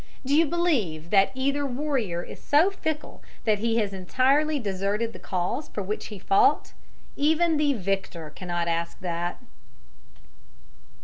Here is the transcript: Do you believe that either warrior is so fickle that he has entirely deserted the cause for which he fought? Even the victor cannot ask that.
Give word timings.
Do 0.25 0.35
you 0.35 0.47
believe 0.47 1.11
that 1.11 1.29
either 1.35 1.63
warrior 1.63 2.23
is 2.23 2.41
so 2.41 2.71
fickle 2.71 3.21
that 3.45 3.59
he 3.59 3.77
has 3.77 3.93
entirely 3.93 4.57
deserted 4.57 5.13
the 5.13 5.19
cause 5.19 5.67
for 5.67 5.83
which 5.83 6.07
he 6.07 6.17
fought? 6.17 6.73
Even 7.15 7.57
the 7.57 7.73
victor 7.75 8.31
cannot 8.31 8.67
ask 8.67 8.99
that. 9.01 9.39